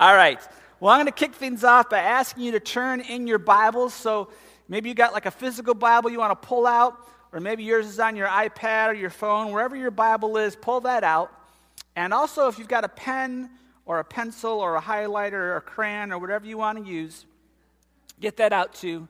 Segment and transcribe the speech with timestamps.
[0.00, 0.40] All right.
[0.80, 3.92] Well, I'm going to kick things off by asking you to turn in your Bibles.
[3.92, 4.30] So
[4.66, 6.96] maybe you got like a physical Bible you want to pull out,
[7.32, 9.52] or maybe yours is on your iPad or your phone.
[9.52, 11.30] Wherever your Bible is, pull that out.
[11.96, 13.50] And also, if you've got a pen
[13.84, 17.26] or a pencil or a highlighter or a crayon or whatever you want to use,
[18.20, 19.06] get that out too.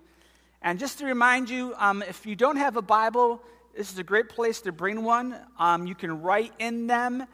[0.61, 3.41] And just to remind you, um, if you don't have a Bible,
[3.77, 5.37] this is a great place to bring one.
[5.57, 7.29] Um, you can write in them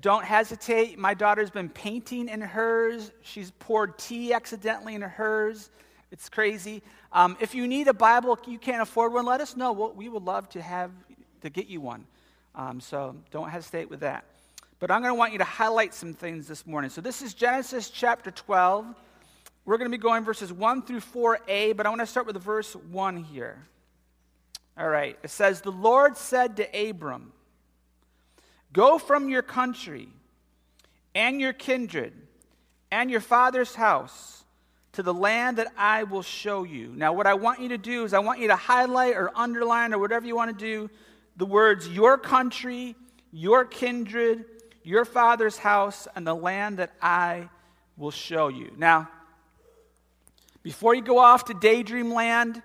[0.00, 0.98] don't hesitate.
[0.98, 3.12] My daughter's been painting in hers.
[3.22, 5.70] She's poured tea accidentally in hers.
[6.10, 6.82] It's crazy.
[7.12, 9.72] Um, if you need a Bible, you can't afford one, let us know.
[9.72, 10.90] we would love to have
[11.42, 12.06] to get you one.
[12.54, 14.24] Um, so don't hesitate with that.
[14.78, 16.90] But I'm going to want you to highlight some things this morning.
[16.90, 18.86] So this is Genesis chapter 12.
[19.64, 22.36] We're going to be going verses 1 through 4a, but I want to start with
[22.42, 23.58] verse 1 here.
[24.76, 25.16] All right.
[25.22, 27.32] It says, The Lord said to Abram,
[28.72, 30.08] Go from your country
[31.14, 32.12] and your kindred
[32.90, 34.44] and your father's house
[34.92, 36.92] to the land that I will show you.
[36.94, 39.94] Now, what I want you to do is I want you to highlight or underline
[39.94, 40.90] or whatever you want to do
[41.36, 42.94] the words your country,
[43.32, 44.44] your kindred,
[44.82, 47.48] your father's house, and the land that I
[47.96, 48.70] will show you.
[48.76, 49.08] Now,
[50.62, 52.62] before you go off to daydream land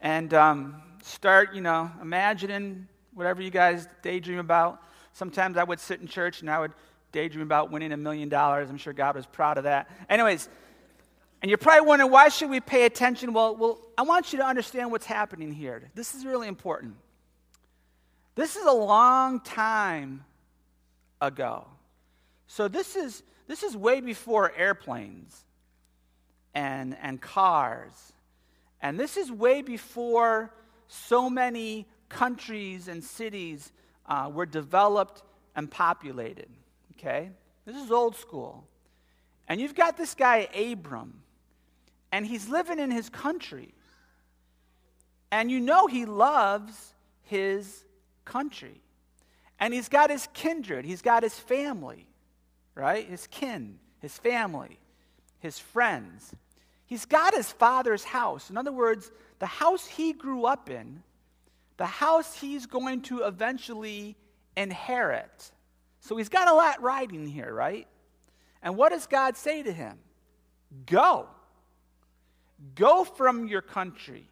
[0.00, 4.82] and um, start, you know, imagining whatever you guys daydream about,
[5.16, 6.72] Sometimes I would sit in church and I would
[7.10, 8.68] daydream about winning a million dollars.
[8.68, 9.88] I'm sure God was proud of that.
[10.10, 10.46] Anyways,
[11.40, 13.32] and you're probably wondering why should we pay attention?
[13.32, 15.90] Well, well, I want you to understand what's happening here.
[15.94, 16.96] This is really important.
[18.34, 20.22] This is a long time
[21.22, 21.64] ago.
[22.46, 25.46] So this is this is way before airplanes
[26.54, 28.12] and and cars.
[28.82, 30.52] And this is way before
[30.88, 33.72] so many countries and cities
[34.06, 35.22] uh, were developed
[35.54, 36.48] and populated.
[36.98, 37.30] Okay?
[37.64, 38.66] This is old school.
[39.48, 41.22] And you've got this guy, Abram,
[42.12, 43.74] and he's living in his country.
[45.30, 47.84] And you know he loves his
[48.24, 48.80] country.
[49.58, 52.06] And he's got his kindred, he's got his family,
[52.74, 53.06] right?
[53.08, 54.78] His kin, his family,
[55.38, 56.34] his friends.
[56.86, 58.50] He's got his father's house.
[58.50, 61.02] In other words, the house he grew up in
[61.76, 64.16] the house he's going to eventually
[64.56, 65.50] inherit.
[66.00, 67.86] So he's got a lot riding here, right?
[68.62, 69.98] And what does God say to him?
[70.86, 71.26] Go.
[72.74, 74.28] Go from your country.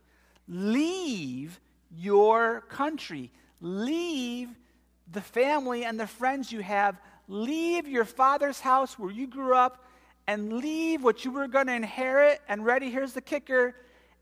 [0.48, 1.60] Leave
[1.90, 3.30] your country.
[3.60, 4.48] Leave
[5.12, 7.00] the family and the friends you have.
[7.28, 9.84] Leave your father's house where you grew up
[10.26, 12.40] and leave what you were going to inherit.
[12.48, 13.74] And ready, here's the kicker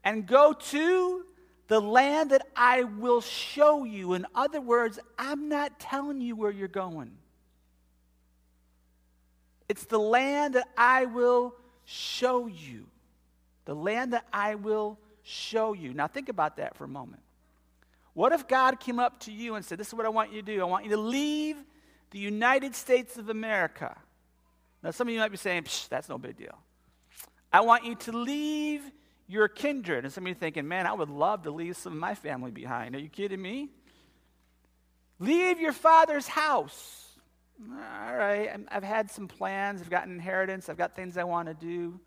[0.05, 1.25] and go to
[1.73, 4.13] the land that I will show you.
[4.13, 7.13] In other words, I'm not telling you where you're going.
[9.71, 11.55] It's the land that I will
[11.87, 12.89] show you.
[13.65, 15.95] The land that I will show you.
[15.95, 17.23] Now, think about that for a moment.
[18.13, 20.43] What if God came up to you and said, This is what I want you
[20.43, 20.61] to do?
[20.61, 21.57] I want you to leave
[22.11, 23.97] the United States of America.
[24.83, 26.59] Now, some of you might be saying, That's no big deal.
[27.51, 28.83] I want you to leave
[29.29, 30.05] your kindred.
[30.05, 32.51] And some of you thinking, man, I would love to leave some of my family
[32.51, 32.95] behind.
[32.95, 33.69] Are you kidding me?
[35.19, 36.99] Leave your father's house.
[37.71, 41.47] All right, I've had some plans, I've got an inheritance, I've got things I want
[41.47, 42.01] to do.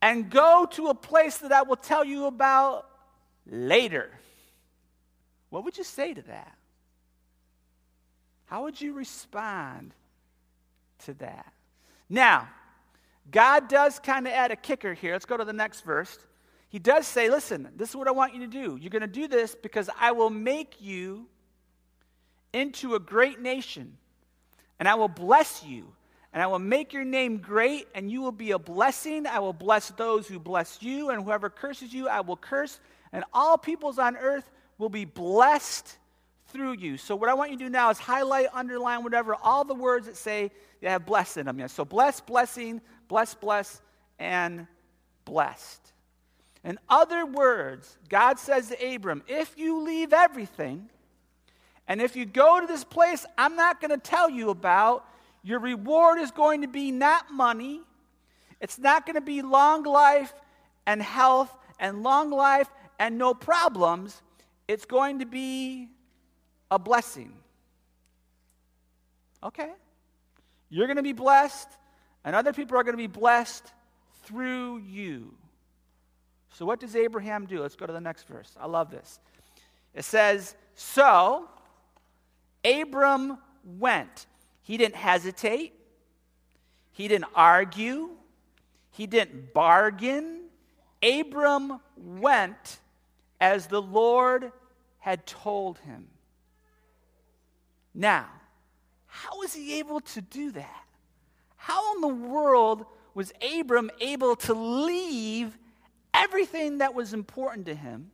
[0.00, 2.86] And go to a place that I will tell you about
[3.50, 4.10] later.
[5.50, 6.56] What would you say to that?
[8.46, 9.92] How would you respond
[11.06, 11.52] to that?
[12.08, 12.48] Now,
[13.30, 15.12] God does kind of add a kicker here.
[15.12, 16.18] Let's go to the next verse.
[16.68, 18.76] He does say, Listen, this is what I want you to do.
[18.80, 21.26] You're going to do this because I will make you
[22.52, 23.96] into a great nation,
[24.78, 25.92] and I will bless you,
[26.32, 29.26] and I will make your name great, and you will be a blessing.
[29.26, 32.78] I will bless those who bless you, and whoever curses you, I will curse,
[33.12, 35.96] and all peoples on earth will be blessed
[36.54, 36.96] through you.
[36.96, 40.06] So, what I want you to do now is highlight, underline, whatever, all the words
[40.06, 40.50] that say
[40.80, 41.68] they have blessed in them.
[41.68, 43.82] So, bless, blessing, bless, bless,
[44.18, 44.66] and
[45.24, 45.92] blessed.
[46.62, 50.88] In other words, God says to Abram, if you leave everything,
[51.86, 55.04] and if you go to this place I'm not going to tell you about,
[55.42, 57.82] your reward is going to be not money,
[58.60, 60.32] it's not going to be long life
[60.86, 64.22] and health and long life and no problems.
[64.68, 65.88] It's going to be
[66.74, 67.32] a blessing.
[69.42, 69.70] Okay?
[70.70, 71.68] You're going to be blessed
[72.24, 73.72] and other people are going to be blessed
[74.24, 75.34] through you.
[76.54, 77.60] So, what does Abraham do?
[77.60, 78.56] Let's go to the next verse.
[78.58, 79.20] I love this.
[79.94, 81.48] It says, So
[82.64, 83.38] Abram
[83.78, 84.26] went.
[84.62, 85.74] He didn't hesitate,
[86.92, 88.10] he didn't argue,
[88.92, 90.40] he didn't bargain.
[91.02, 92.78] Abram went
[93.38, 94.52] as the Lord
[95.00, 96.06] had told him.
[97.94, 98.26] Now,
[99.06, 100.84] how was he able to do that?
[101.56, 105.56] How in the world was Abram able to leave
[106.12, 108.10] everything that was important to him,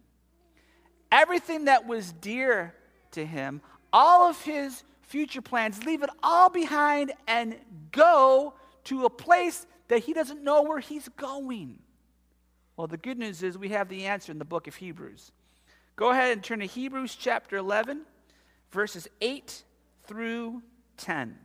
[1.10, 2.74] everything that was dear
[3.12, 3.62] to him,
[3.92, 7.56] all of his future plans, leave it all behind and
[7.90, 8.54] go
[8.84, 11.78] to a place that he doesn't know where he's going?
[12.76, 15.32] Well, the good news is we have the answer in the book of Hebrews.
[15.96, 18.02] Go ahead and turn to Hebrews chapter 11,
[18.70, 19.64] verses 8
[20.10, 20.60] through
[20.96, 21.38] 10.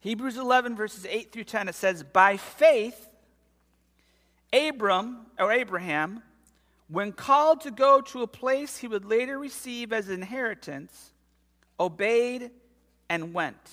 [0.00, 3.08] Hebrews 11, verses 8 through 10, it says, By faith,
[4.52, 6.24] Abram, or Abraham,
[6.88, 11.12] when called to go to a place he would later receive as inheritance,
[11.78, 12.50] obeyed
[13.08, 13.70] and went,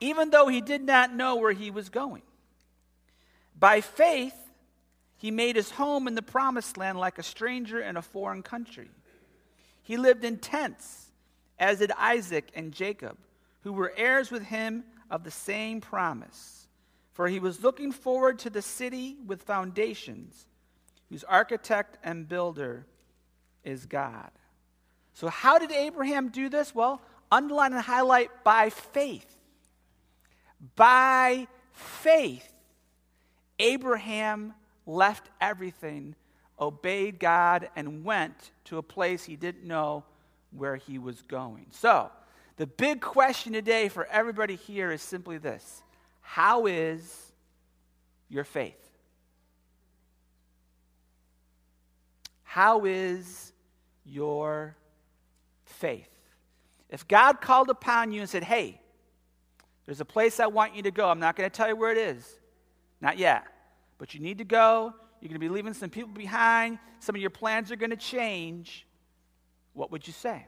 [0.00, 2.22] even though he did not know where he was going.
[3.58, 4.36] By faith,
[5.16, 8.90] he made his home in the promised land like a stranger in a foreign country.
[9.86, 11.12] He lived in tents,
[11.60, 13.16] as did Isaac and Jacob,
[13.62, 16.66] who were heirs with him of the same promise.
[17.12, 20.48] For he was looking forward to the city with foundations,
[21.08, 22.84] whose architect and builder
[23.62, 24.32] is God.
[25.14, 26.74] So, how did Abraham do this?
[26.74, 27.00] Well,
[27.30, 29.36] underline and highlight by faith.
[30.74, 32.52] By faith,
[33.60, 34.52] Abraham
[34.84, 36.16] left everything,
[36.58, 40.04] obeyed God, and went to a place he didn't know
[40.50, 41.66] where he was going.
[41.70, 42.10] So,
[42.56, 45.82] the big question today for everybody here is simply this
[46.20, 47.32] How is
[48.28, 48.74] your faith?
[52.42, 53.52] How is
[54.06, 54.76] your
[55.66, 56.08] faith?
[56.88, 58.80] If God called upon you and said, Hey,
[59.84, 61.92] there's a place I want you to go, I'm not going to tell you where
[61.92, 62.26] it is.
[63.00, 63.44] Not yet.
[63.98, 64.94] But you need to go.
[65.26, 66.78] You're going to be leaving some people behind.
[67.00, 68.86] Some of your plans are going to change.
[69.72, 70.46] What would you say?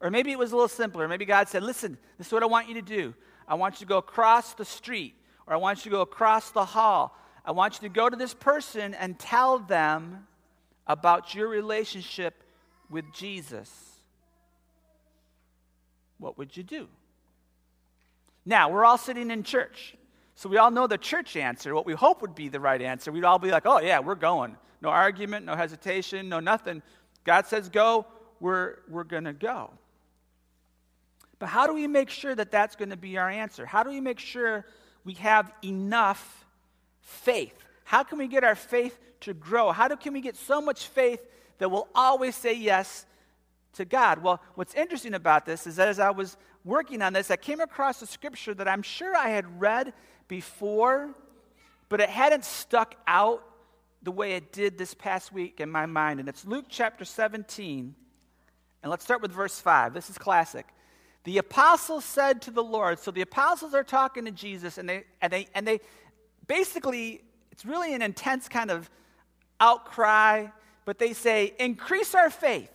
[0.00, 1.08] Or maybe it was a little simpler.
[1.08, 3.12] Maybe God said, Listen, this is what I want you to do.
[3.48, 5.16] I want you to go across the street,
[5.48, 7.18] or I want you to go across the hall.
[7.44, 10.28] I want you to go to this person and tell them
[10.86, 12.44] about your relationship
[12.90, 13.68] with Jesus.
[16.18, 16.86] What would you do?
[18.46, 19.96] Now, we're all sitting in church.
[20.40, 23.12] So we all know the church answer, what we hope would be the right answer.
[23.12, 24.56] We'd all be like, oh, yeah, we're going.
[24.80, 26.80] No argument, no hesitation, no nothing.
[27.24, 28.06] God says go,
[28.40, 29.68] we're, we're going to go.
[31.38, 33.66] But how do we make sure that that's going to be our answer?
[33.66, 34.64] How do we make sure
[35.04, 36.46] we have enough
[37.02, 37.62] faith?
[37.84, 39.72] How can we get our faith to grow?
[39.72, 41.20] How do, can we get so much faith
[41.58, 43.04] that we'll always say yes
[43.74, 44.22] to God?
[44.22, 47.60] Well, what's interesting about this is that as I was working on this, I came
[47.60, 49.92] across a scripture that I'm sure I had read
[50.30, 51.10] before,
[51.90, 53.42] but it hadn't stuck out
[54.02, 56.20] the way it did this past week in my mind.
[56.20, 57.94] And it's Luke chapter 17.
[58.82, 59.92] And let's start with verse 5.
[59.92, 60.66] This is classic.
[61.24, 65.04] The apostles said to the Lord, so the apostles are talking to Jesus, and they,
[65.20, 65.80] and they, and they
[66.46, 68.88] basically, it's really an intense kind of
[69.60, 70.46] outcry,
[70.86, 72.70] but they say, increase our faith.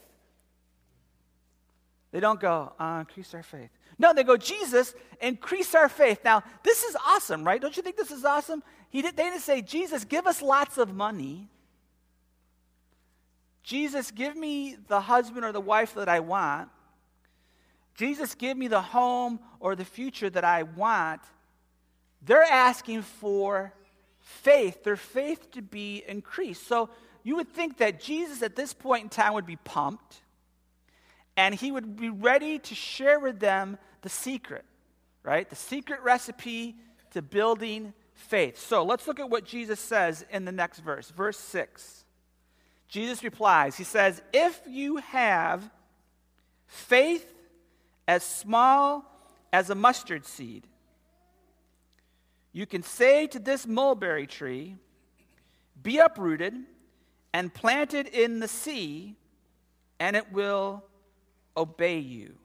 [2.12, 3.72] They don't go, uh, increase our faith.
[3.98, 6.20] No, they go, Jesus, increase our faith.
[6.24, 7.62] Now, this is awesome, right?
[7.62, 8.62] Don't you think this is awesome?
[8.90, 11.50] He did, they didn't say, Jesus, give us lots of money.
[13.64, 16.70] Jesus, give me the husband or the wife that I want.
[17.96, 21.22] Jesus, give me the home or the future that I want,
[22.22, 23.74] they're asking for
[24.20, 26.68] faith, their faith to be increased.
[26.68, 26.90] So
[27.24, 30.22] you would think that Jesus at this point in time would be pumped
[31.38, 34.64] and he would be ready to share with them the secret,
[35.24, 35.50] right?
[35.50, 36.78] The secret recipe
[37.12, 38.58] to building faith.
[38.58, 42.06] So let's look at what Jesus says in the next verse, verse 6.
[42.88, 45.70] Jesus replies, He says, If you have
[46.68, 47.26] faith
[48.08, 49.12] as small
[49.52, 50.68] as a mustard seed.
[52.52, 54.76] You can say to this mulberry tree,
[55.82, 56.54] Be uprooted
[57.34, 59.16] and planted in the sea,
[60.00, 60.84] and it will
[61.58, 62.36] obey you.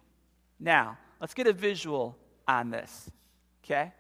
[0.59, 2.17] Now, let's get a visual
[2.49, 3.11] on this,
[3.65, 3.93] okay?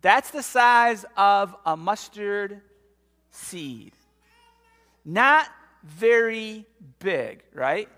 [0.00, 2.60] That's the size of a mustard
[3.30, 3.92] seed.
[5.04, 5.46] Not
[5.84, 6.66] very
[6.98, 7.88] big, right?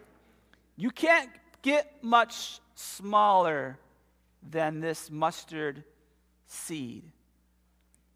[0.76, 1.30] You can't
[1.62, 3.78] get much smaller
[4.50, 5.84] than this mustard
[6.46, 7.04] seed.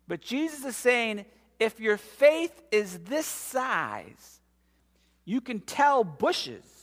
[0.07, 1.25] But Jesus is saying
[1.59, 4.41] if your faith is this size,
[5.25, 6.78] you can tell bushes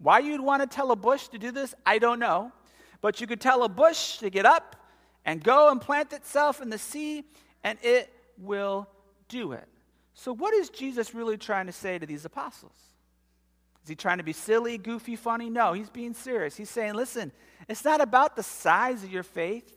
[0.00, 2.52] Why you'd want to tell a bush to do this, I don't know.
[3.00, 4.76] But you could tell a bush to get up
[5.24, 7.24] and go and plant itself in the sea,
[7.62, 8.88] and it will
[9.28, 9.68] do it.
[10.14, 12.74] So, what is Jesus really trying to say to these apostles?
[13.82, 15.48] Is he trying to be silly, goofy, funny?
[15.48, 16.56] No, he's being serious.
[16.56, 17.32] He's saying, listen,
[17.68, 19.76] it's not about the size of your faith,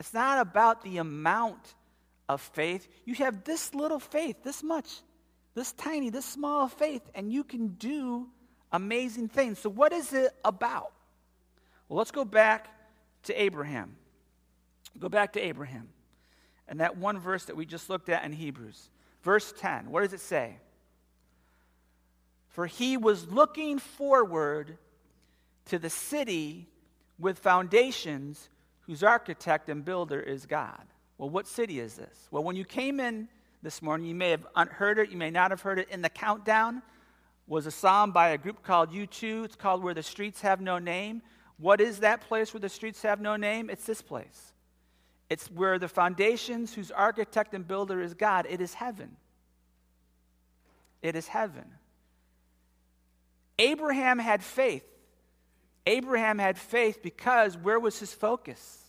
[0.00, 1.74] it's not about the amount
[2.28, 2.88] of faith.
[3.04, 5.00] You have this little faith, this much,
[5.54, 8.28] this tiny, this small faith, and you can do
[8.72, 9.58] amazing things.
[9.58, 10.92] So, what is it about?
[11.88, 12.68] Well, let's go back
[13.24, 13.96] to Abraham.
[14.98, 15.88] Go back to Abraham.
[16.68, 18.88] And that one verse that we just looked at in Hebrews.
[19.22, 20.56] Verse 10, what does it say?
[22.48, 24.78] For he was looking forward
[25.66, 26.68] to the city
[27.18, 28.48] with foundations
[28.82, 30.84] whose architect and builder is God.
[31.18, 32.28] Well, what city is this?
[32.30, 33.28] Well, when you came in
[33.64, 35.88] this morning, you may have heard it, you may not have heard it.
[35.88, 36.82] In the countdown
[37.46, 39.46] was a psalm by a group called U2.
[39.46, 41.22] It's called Where the Streets Have No Name.
[41.56, 43.70] What is that place where the streets have no name?
[43.70, 44.52] It's this place.
[45.30, 49.16] It's where the foundations, whose architect and builder is God, it is heaven.
[51.00, 51.64] It is heaven.
[53.58, 54.84] Abraham had faith.
[55.86, 58.82] Abraham had faith because where was his focus?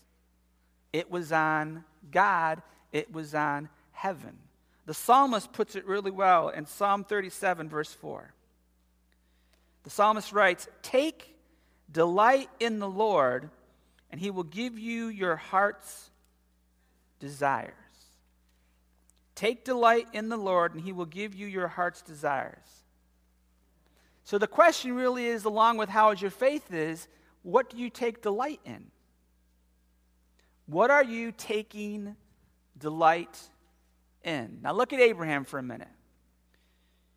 [0.91, 4.39] It was on God, it was on heaven.
[4.85, 8.31] The psalmist puts it really well in Psalm 37, verse 4.
[9.83, 11.35] The psalmist writes, Take
[11.91, 13.49] delight in the Lord,
[14.11, 16.09] and he will give you your heart's
[17.19, 17.73] desires.
[19.33, 22.83] Take delight in the Lord, and he will give you your heart's desires.
[24.23, 27.07] So the question really is, along with how is your faith is,
[27.43, 28.85] what do you take delight in?
[30.65, 32.15] What are you taking
[32.77, 33.39] delight
[34.25, 34.59] in?
[34.61, 35.87] Now look at Abraham for a minute.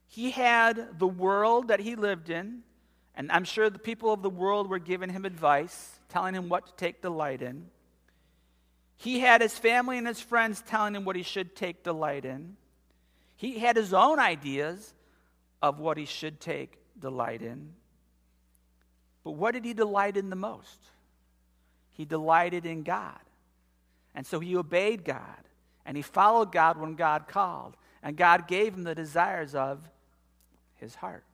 [0.07, 2.63] He had the world that he lived in,
[3.15, 6.67] and I'm sure the people of the world were giving him advice, telling him what
[6.67, 7.67] to take delight in.
[8.97, 12.57] He had his family and his friends telling him what he should take delight in.
[13.37, 14.95] He had his own ideas
[15.63, 17.75] of what he should take delight in.
[19.23, 20.79] But what did he delight in the most?
[21.93, 23.21] He delighted in God.
[24.15, 25.48] And so he obeyed God
[25.89, 27.75] and he followed God when God called.
[28.03, 29.81] And God gave him the desires of
[30.75, 31.25] his heart.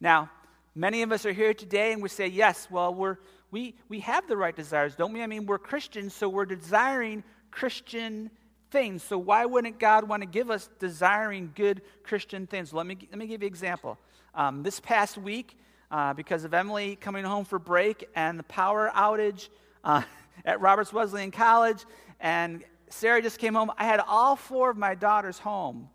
[0.00, 0.30] Now,
[0.74, 3.18] many of us are here today and we say, yes, well, we're,
[3.52, 5.22] we, we have the right desires, don't we?
[5.22, 7.22] I mean, we're Christians, so we're desiring
[7.52, 8.32] Christian
[8.72, 9.04] things.
[9.04, 12.72] So why wouldn't God want to give us desiring good Christian things?
[12.72, 13.96] Let me, let me give you an example.
[14.34, 15.56] Um, this past week,
[15.92, 19.50] uh, because of Emily coming home for break and the power outage
[19.84, 20.02] uh,
[20.44, 21.84] at Roberts Wesleyan College,
[22.18, 25.88] and Sarah just came home, I had all four of my daughters home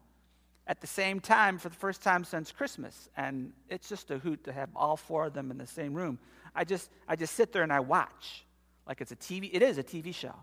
[0.67, 3.07] at the same time for the first time since Christmas.
[3.15, 6.19] And it's just a hoot to have all four of them in the same room.
[6.53, 8.43] I just, I just sit there and I watch
[8.85, 9.49] like it's a TV.
[9.53, 10.35] It is a TV show.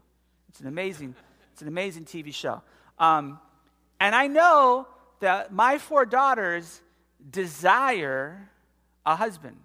[0.49, 1.15] It's an amazing,
[1.53, 2.63] it's an amazing TV show.
[2.99, 3.39] Um,
[4.01, 4.89] and I know
[5.21, 6.81] that my four daughters
[7.31, 8.49] desire
[9.05, 9.57] a husband,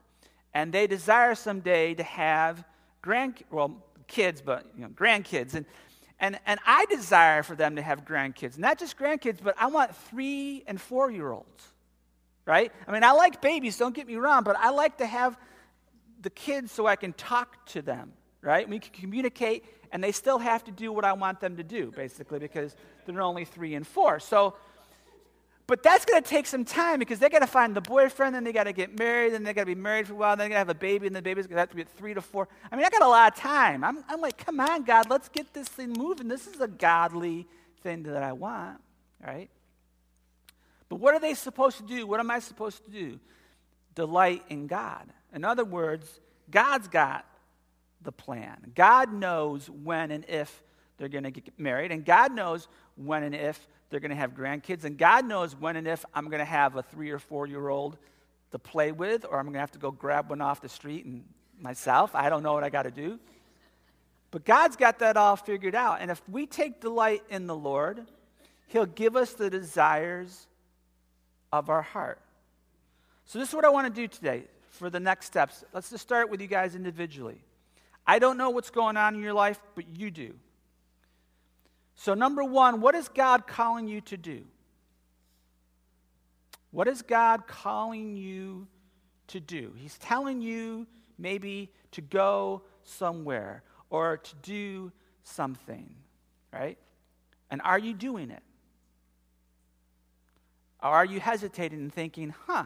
[0.54, 2.66] and they desire someday to have
[3.02, 5.56] grand, well, kids, but you know, grandkids.
[5.56, 5.66] And
[6.22, 8.58] and, and I desire for them to have grandkids.
[8.58, 11.68] Not just grandkids, but I want three and four year olds,
[12.46, 12.72] right?
[12.88, 15.36] I mean, I like babies, don't get me wrong, but I like to have
[16.22, 18.70] the kids so I can talk to them, right?
[18.70, 21.92] We can communicate, and they still have to do what I want them to do,
[21.92, 22.76] basically, because
[23.06, 24.20] they're only three and four.
[24.20, 24.56] So,
[25.72, 28.44] but that's going to take some time because they got to find the boyfriend, then
[28.44, 30.50] they got to get married, then they got to be married for a while, then
[30.50, 32.14] they got to have a baby, and the baby's going to have to be three
[32.14, 32.50] to four.
[32.70, 33.82] I mean, I got a lot of time.
[33.86, 36.28] I'm, I'm like, come on, God, let's get this thing moving.
[36.28, 37.48] This is a godly
[37.84, 38.82] thing that I want,
[39.26, 39.50] right?
[40.90, 42.06] But what are they supposed to do?
[42.06, 43.18] What am I supposed to do?
[43.96, 45.08] Delight in God.
[45.34, 47.26] In other words, God's got
[48.02, 48.74] the plan.
[48.76, 50.64] God knows when and if
[50.98, 54.34] they're going to get married, and God knows when and if they're going to have
[54.34, 57.46] grandkids, and God knows when and if I'm going to have a three or four
[57.46, 57.98] year old
[58.52, 61.06] to play with, or I'm going to have to go grab one off the street
[61.06, 61.24] and
[61.60, 62.16] myself.
[62.16, 63.20] I don't know what I got to do.
[64.32, 66.00] But God's got that all figured out.
[66.02, 68.08] And if we take delight in the Lord,
[68.68, 70.48] He'll give us the desires
[71.52, 72.22] of our heart.
[73.26, 75.64] So, this is what I want to do today for the next steps.
[75.74, 77.42] Let's just start with you guys individually.
[78.08, 80.34] I don't know what's going on in your life, but you do.
[81.96, 84.44] So, number one, what is God calling you to do?
[86.72, 88.68] What is God calling you
[89.28, 89.74] to do?
[89.78, 94.92] He's telling you maybe to go somewhere or to do
[95.24, 95.94] something,
[96.52, 96.78] right?
[97.50, 98.44] And are you doing it?
[100.82, 102.66] Or are you hesitating and thinking, huh,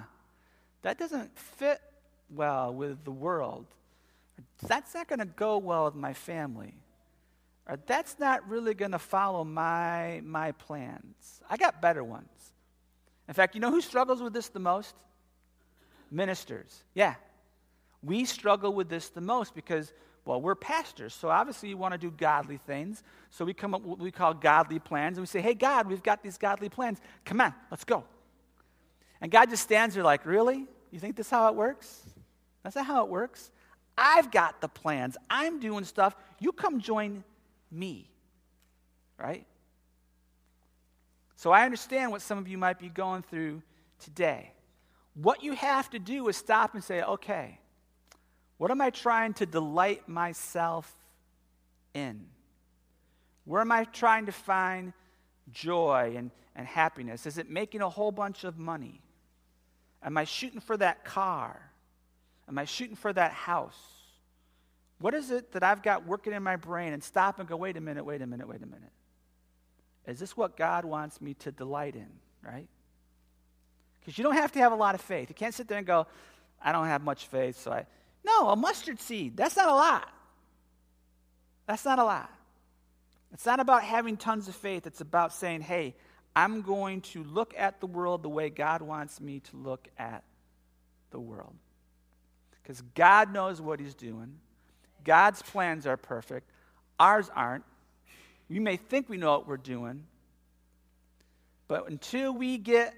[0.83, 1.81] that doesn't fit
[2.29, 3.65] well with the world.
[4.61, 6.73] That's not going to go well with my family.
[7.67, 11.41] Or that's not really going to follow my, my plans.
[11.49, 12.29] I got better ones.
[13.27, 14.95] In fact, you know who struggles with this the most?
[16.11, 16.83] Ministers.
[16.93, 17.15] Yeah.
[18.03, 19.93] We struggle with this the most because,
[20.25, 21.13] well, we're pastors.
[21.15, 23.01] So obviously you want to do godly things.
[23.31, 25.17] So we come up with what we call godly plans.
[25.17, 27.01] And we say, hey, God, we've got these godly plans.
[27.25, 28.03] Come on, let's go.
[29.21, 30.67] And God just stands there like, really?
[30.91, 32.03] You think this is how it works?
[32.61, 33.49] That's not how it works.
[33.97, 35.17] I've got the plans.
[35.29, 36.15] I'm doing stuff.
[36.39, 37.23] You come join
[37.71, 38.09] me.
[39.17, 39.45] Right?
[41.35, 43.61] So I understand what some of you might be going through
[43.99, 44.51] today.
[45.13, 47.59] What you have to do is stop and say, okay,
[48.57, 50.91] what am I trying to delight myself
[51.93, 52.25] in?
[53.45, 54.93] Where am I trying to find
[55.51, 57.25] joy and, and happiness?
[57.25, 59.01] Is it making a whole bunch of money?
[60.01, 61.59] Am I shooting for that car?
[62.47, 63.94] Am I shooting for that house?
[64.99, 67.77] What is it that I've got working in my brain and stop and go, wait
[67.77, 68.91] a minute, wait a minute, wait a minute?
[70.07, 72.07] Is this what God wants me to delight in,
[72.43, 72.67] right?
[73.99, 75.29] Because you don't have to have a lot of faith.
[75.29, 76.07] You can't sit there and go,
[76.61, 77.85] I don't have much faith, so I.
[78.23, 80.09] No, a mustard seed, that's not a lot.
[81.67, 82.31] That's not a lot.
[83.33, 84.87] It's not about having tons of faith.
[84.87, 85.95] It's about saying, hey,
[86.35, 90.23] I'm going to look at the world the way God wants me to look at
[91.11, 91.55] the world.
[92.61, 94.37] Because God knows what He's doing.
[95.05, 96.49] God's plans are perfect,
[96.99, 97.63] ours aren't.
[98.49, 100.03] We may think we know what we're doing,
[101.67, 102.93] but until we get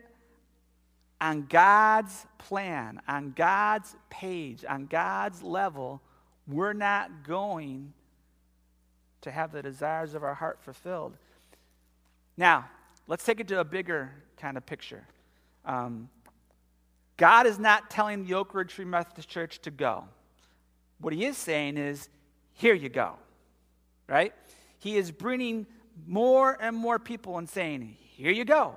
[1.21, 6.01] on God's plan, on God's page, on God's level,
[6.47, 7.93] we're not going
[9.21, 11.17] to have the desires of our heart fulfilled.
[12.37, 12.69] Now,
[13.07, 15.03] let's take it to a bigger kind of picture.
[15.65, 16.09] Um,
[17.17, 20.05] God is not telling the Oak Ridge Free Methodist Church to go.
[20.99, 22.09] What he is saying is,
[22.53, 23.13] here you go,
[24.07, 24.33] right?
[24.79, 25.67] He is bringing
[26.05, 28.75] more and more people and saying, here you go,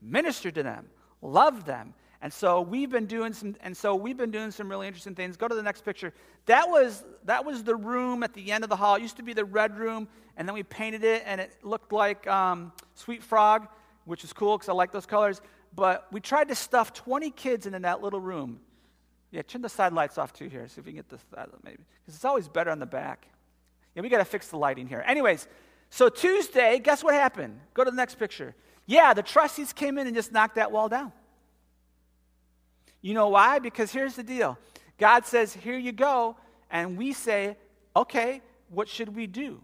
[0.00, 0.86] minister to them,
[1.20, 1.94] love them.
[2.22, 5.38] And so we've been doing some, and so we've been doing some really interesting things.
[5.38, 6.12] Go to the next picture.
[6.46, 8.96] That was that was the room at the end of the hall.
[8.96, 10.06] It used to be the red room,
[10.36, 13.68] and then we painted it, and it looked like um, Sweet Frog,
[14.04, 15.40] which is cool because I like those colors.
[15.74, 18.60] But we tried to stuff 20 kids into that little room.
[19.30, 20.66] Yeah, turn the side lights off too here.
[20.68, 21.24] See if we can get this
[21.62, 21.78] maybe.
[22.02, 23.26] Because it's always better on the back.
[23.94, 25.04] Yeah, we got to fix the lighting here.
[25.06, 25.46] Anyways,
[25.90, 27.60] so Tuesday, guess what happened?
[27.74, 28.54] Go to the next picture.
[28.86, 31.12] Yeah, the trustees came in and just knocked that wall down.
[33.02, 33.58] You know why?
[33.58, 34.58] Because here's the deal
[34.98, 36.36] God says, Here you go.
[36.70, 37.56] And we say,
[37.96, 39.60] Okay, what should we do?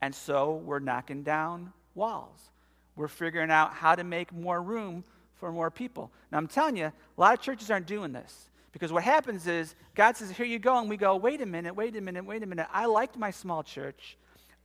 [0.00, 2.50] And so we're knocking down walls.
[2.96, 5.04] We're figuring out how to make more room
[5.34, 6.10] for more people.
[6.32, 8.47] Now, I'm telling you, a lot of churches aren't doing this.
[8.72, 10.78] Because what happens is God says, Here you go.
[10.78, 12.66] And we go, Wait a minute, wait a minute, wait a minute.
[12.72, 14.16] I liked my small church.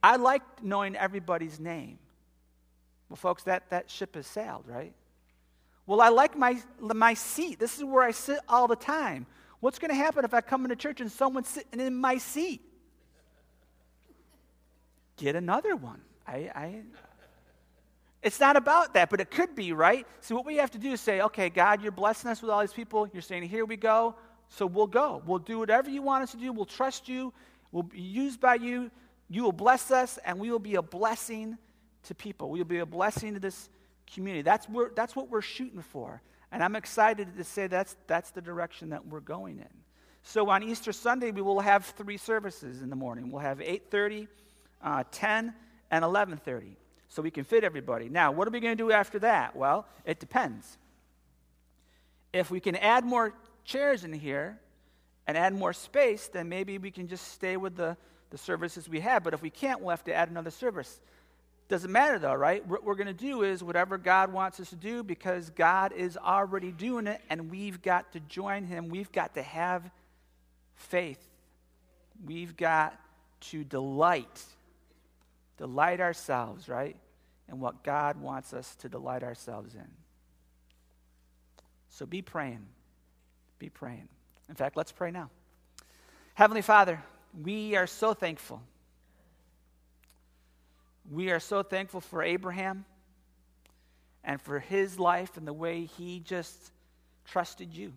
[0.01, 1.97] I liked knowing everybody's name.
[3.09, 4.93] Well, folks, that, that ship has sailed, right?
[5.85, 7.59] Well, I like my, my seat.
[7.59, 9.25] This is where I sit all the time.
[9.59, 12.61] What's going to happen if I come into church and someone's sitting in my seat?
[15.17, 16.01] Get another one.
[16.27, 16.81] I, I,
[18.23, 20.07] it's not about that, but it could be, right?
[20.21, 22.61] So, what we have to do is say, okay, God, you're blessing us with all
[22.61, 23.07] these people.
[23.11, 24.15] You're saying, here we go.
[24.47, 25.21] So, we'll go.
[25.25, 26.53] We'll do whatever you want us to do.
[26.53, 27.33] We'll trust you.
[27.71, 28.89] We'll be used by you.
[29.29, 31.57] You will bless us, and we will be a blessing
[32.03, 32.49] to people.
[32.49, 33.69] We will be a blessing to this
[34.13, 34.41] community.
[34.41, 36.21] That's, that's what we're shooting for.
[36.51, 39.69] And I'm excited to say that's, that's the direction that we're going in.
[40.21, 43.31] So on Easter Sunday, we will have three services in the morning.
[43.31, 44.27] We'll have 8.30,
[44.81, 45.53] uh, 10,
[45.91, 46.75] and 11.30
[47.13, 48.09] so we can fit everybody.
[48.09, 49.55] Now, what are we going to do after that?
[49.55, 50.79] Well, it depends.
[52.33, 54.59] If we can add more chairs in here
[55.27, 57.95] and add more space, then maybe we can just stay with the,
[58.31, 59.23] the services we have.
[59.23, 60.99] But if we can't, we'll have to add another service.
[61.67, 62.65] Doesn't matter though, right?
[62.65, 66.17] What we're going to do is whatever God wants us to do because God is
[66.17, 68.89] already doing it and we've got to join Him.
[68.89, 69.87] We've got to have
[70.73, 71.23] faith.
[72.25, 72.99] We've got
[73.51, 74.43] to delight.
[75.57, 76.97] Delight ourselves, right?
[77.47, 79.87] And what God wants us to delight ourselves in.
[81.89, 82.65] So be praying.
[83.59, 84.07] Be praying.
[84.49, 85.29] In fact, let's pray now.
[86.33, 87.01] Heavenly Father,
[87.43, 88.61] we are so thankful.
[91.11, 92.85] We are so thankful for Abraham
[94.23, 96.71] and for his life and the way he just
[97.25, 97.93] trusted you,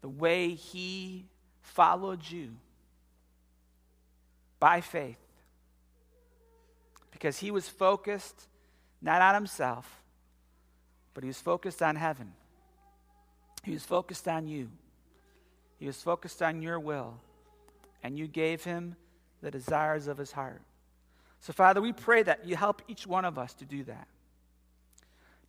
[0.00, 1.26] the way he
[1.62, 2.56] followed you
[4.58, 5.19] by faith
[7.20, 8.48] because he was focused
[9.02, 10.02] not on himself,
[11.12, 12.32] but he was focused on heaven.
[13.62, 14.70] He was focused on you.
[15.78, 17.18] He was focused on your will.
[18.02, 18.96] And you gave him
[19.42, 20.62] the desires of his heart.
[21.40, 24.08] So, Father, we pray that you help each one of us to do that.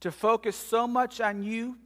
[0.02, 1.78] To focus so much on you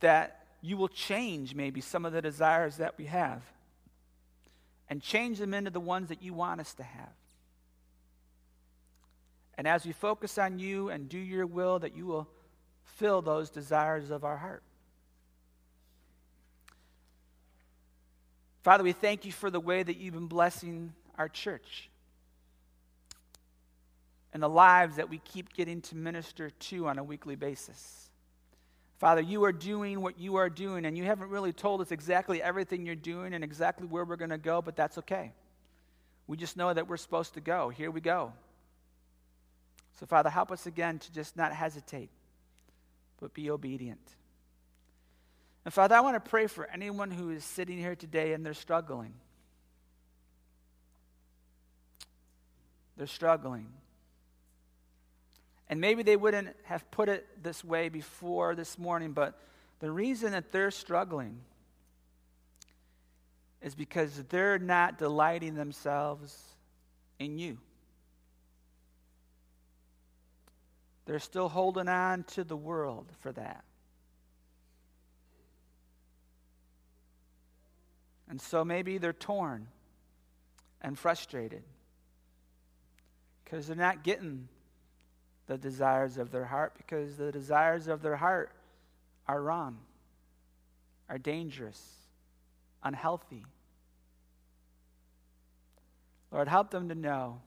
[0.00, 3.42] that you will change maybe some of the desires that we have
[4.88, 7.12] and change them into the ones that you want us to have.
[9.60, 12.26] And as we focus on you and do your will, that you will
[12.82, 14.62] fill those desires of our heart.
[18.62, 21.90] Father, we thank you for the way that you've been blessing our church
[24.32, 28.08] and the lives that we keep getting to minister to on a weekly basis.
[28.96, 32.42] Father, you are doing what you are doing, and you haven't really told us exactly
[32.42, 35.34] everything you're doing and exactly where we're going to go, but that's okay.
[36.26, 37.68] We just know that we're supposed to go.
[37.68, 38.32] Here we go.
[40.00, 42.08] So, Father, help us again to just not hesitate,
[43.20, 44.00] but be obedient.
[45.66, 48.54] And Father, I want to pray for anyone who is sitting here today and they're
[48.54, 49.12] struggling.
[52.96, 53.66] They're struggling.
[55.68, 59.38] And maybe they wouldn't have put it this way before this morning, but
[59.80, 61.40] the reason that they're struggling
[63.60, 66.42] is because they're not delighting themselves
[67.18, 67.58] in you.
[71.10, 73.64] They're still holding on to the world for that.
[78.28, 79.66] And so maybe they're torn
[80.80, 81.64] and frustrated
[83.42, 84.46] because they're not getting
[85.48, 88.52] the desires of their heart because the desires of their heart
[89.26, 89.78] are wrong,
[91.08, 91.82] are dangerous,
[92.84, 93.44] unhealthy.
[96.30, 97.40] Lord, help them to know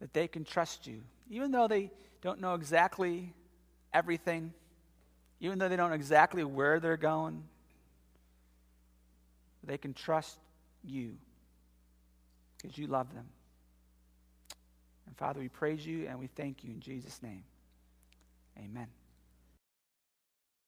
[0.00, 1.92] that they can trust you, even though they
[2.24, 3.32] don't know exactly
[3.92, 4.52] everything,
[5.38, 7.44] even though they don't know exactly where they're going
[9.66, 10.38] they can trust
[10.84, 11.16] you
[12.56, 13.26] because you love them.
[15.06, 17.44] And Father, we praise you and we thank you in Jesus' name.
[18.58, 18.86] Amen.